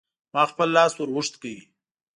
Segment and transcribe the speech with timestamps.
[0.33, 1.55] ما خپل لاس ور اوږد کړ.